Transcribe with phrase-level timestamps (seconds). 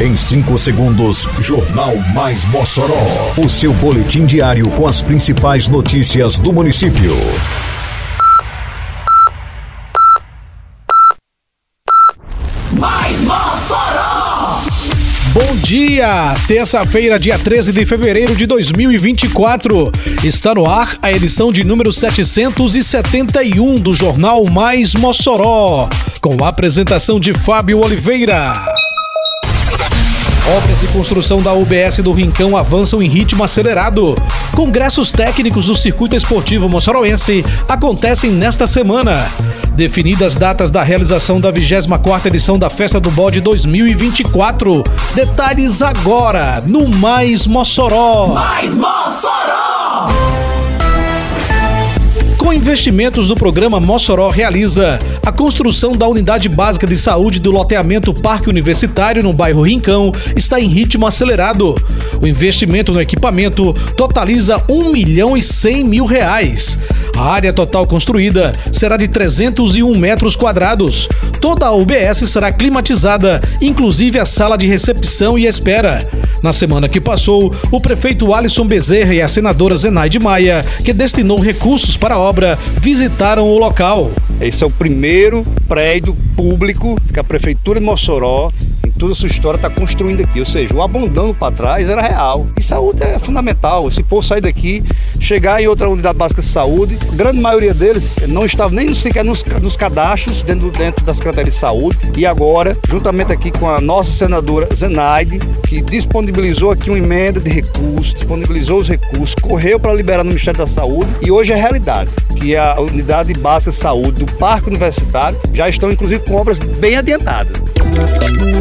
[0.00, 3.34] Em 5 segundos, Jornal Mais Mossoró.
[3.36, 7.14] O seu boletim diário com as principais notícias do município.
[12.72, 14.62] Mais Mossoró!
[15.34, 16.34] Bom dia!
[16.48, 19.92] Terça-feira, dia 13 de fevereiro de 2024.
[20.24, 25.90] Está no ar a edição de número 771 do Jornal Mais Mossoró.
[26.22, 28.79] Com a apresentação de Fábio Oliveira.
[30.56, 34.16] Obras de construção da UBS do Rincão avançam em ritmo acelerado.
[34.52, 39.30] Congressos técnicos do Circuito Esportivo Moçoroense acontecem nesta semana.
[39.76, 44.82] Definidas datas da realização da 24ª edição da Festa do Bode 2024.
[45.14, 48.26] Detalhes agora no Mais Mossoró.
[48.34, 50.29] Mais Mossoró!
[52.40, 58.14] Com investimentos do programa Mossoró realiza a construção da unidade básica de saúde do loteamento
[58.14, 61.76] Parque Universitário no bairro Rincão está em ritmo acelerado.
[62.18, 66.78] O investimento no equipamento totaliza 1 milhão e 100 mil reais.
[67.14, 71.06] A área total construída será de 301 metros quadrados.
[71.42, 76.08] Toda a UBS será climatizada, inclusive a sala de recepção e espera.
[76.42, 81.38] Na semana que passou, o prefeito Alisson Bezerra e a senadora Zenaide Maia, que destinou
[81.38, 82.29] recursos para a obra,
[82.80, 84.10] visitaram o local.
[84.40, 88.50] Esse é o primeiro prédio público que a Prefeitura de Mossoró,
[89.00, 90.38] toda a sua história, está construindo aqui.
[90.38, 92.46] Ou seja, o abandono para trás era real.
[92.56, 93.88] E saúde é fundamental.
[93.88, 94.84] Esse povo sair daqui,
[95.18, 99.24] chegar em outra unidade básica de saúde, a grande maioria deles não estava nem sequer
[99.24, 101.98] nos, nos cadastros dentro, dentro da Secretaria de Saúde.
[102.16, 107.48] E agora, juntamente aqui com a nossa senadora Zenaide, que disponibilizou aqui uma emenda de
[107.48, 112.10] recursos, disponibilizou os recursos, correu para liberar no Ministério da Saúde e hoje é realidade,
[112.40, 116.96] que a unidade básica de saúde do Parque Universitário já estão inclusive com obras bem
[116.96, 117.62] adiantadas.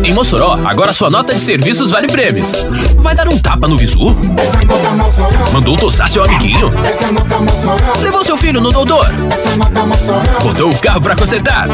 [0.03, 2.51] Em Mossoró, agora sua nota de serviços vale prêmios.
[2.97, 4.15] Vai dar um tapa no visu?
[5.53, 6.69] Mandou tossar seu amiguinho?
[8.01, 9.05] Levou seu filho no doutor?
[10.41, 11.67] Botou o carro pra consertar?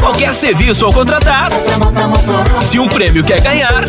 [0.00, 1.50] Qualquer serviço ao contratar?
[2.64, 3.84] Se um prêmio quer ganhar?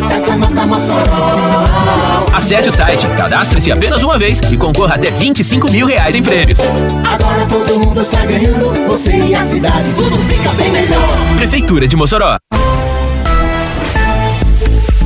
[2.32, 6.60] Acesse o site, cadastre-se apenas uma vez e concorra até 25 mil reais em prêmios.
[7.12, 11.36] Agora todo mundo está ganhando, você e a cidade, tudo fica bem melhor.
[11.38, 12.36] Prefeitura de Mossoró.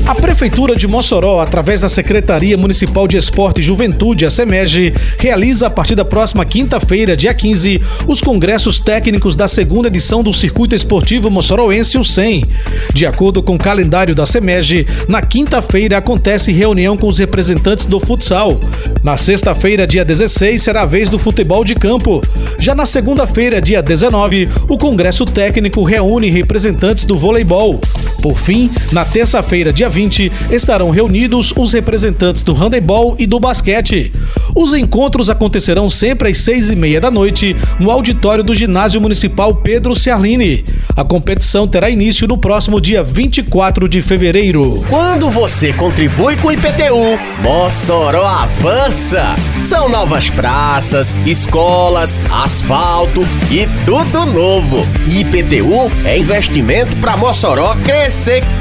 [0.05, 5.69] A Prefeitura de Mossoró, através da Secretaria Municipal de Esporte e Juventude, a SEMEG, realiza
[5.69, 10.75] a partir da próxima quinta-feira, dia 15, os congressos técnicos da segunda edição do Circuito
[10.75, 12.45] Esportivo Mossoroense, o SEM.
[12.93, 18.01] De acordo com o calendário da SEMEG, na quinta-feira acontece reunião com os representantes do
[18.01, 18.59] futsal.
[19.05, 22.21] Na sexta-feira, dia 16, será a vez do futebol de campo.
[22.59, 27.81] Já na segunda-feira, dia 19, o Congresso Técnico reúne representantes do voleibol.
[28.23, 34.13] Por fim, na terça-feira, dia 20, estarão reunidos os representantes do handebol e do basquete.
[34.55, 39.57] Os encontros acontecerão sempre às seis e meia da noite no auditório do Ginásio Municipal
[39.57, 40.65] Pedro Ciarline.
[40.95, 44.85] A competição terá início no próximo dia 24 de fevereiro.
[44.89, 49.35] Quando você contribui com o IPTU, Mossoró avança.
[49.65, 54.87] São novas praças, escolas, asfalto e tudo novo.
[55.09, 58.12] IPTU é investimento para Mossoró crescer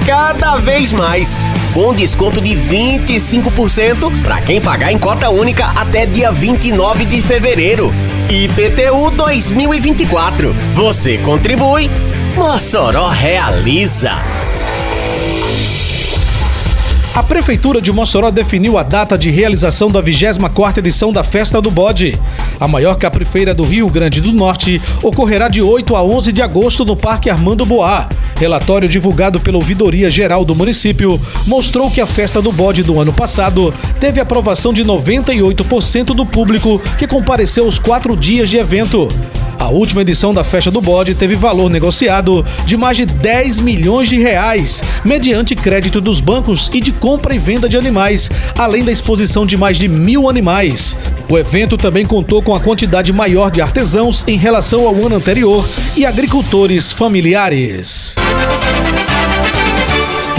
[0.06, 1.42] cada vez mais.
[1.74, 7.94] Com desconto de 25% para quem pagar em cota única até dia 29 de fevereiro.
[8.30, 10.56] IPTU 2024.
[10.74, 11.92] Você contribui,
[12.36, 14.41] Mossoró realiza.
[17.14, 21.70] A Prefeitura de Mossoró definiu a data de realização da 24ª edição da Festa do
[21.70, 22.18] Bode.
[22.58, 26.86] A maior caprifeira do Rio Grande do Norte ocorrerá de 8 a 11 de agosto
[26.86, 28.08] no Parque Armando Boá.
[28.38, 33.12] Relatório divulgado pela Ouvidoria Geral do município mostrou que a Festa do Bode do ano
[33.12, 39.10] passado teve aprovação de 98% do público que compareceu aos quatro dias de evento.
[39.62, 44.10] A última edição da Festa do Bode teve valor negociado de mais de 10 milhões
[44.10, 48.92] de reais, mediante crédito dos bancos e de compra e venda de animais, além da
[48.92, 50.98] exposição de mais de mil animais.
[51.30, 55.64] O evento também contou com a quantidade maior de artesãos em relação ao ano anterior
[55.96, 58.16] e agricultores familiares.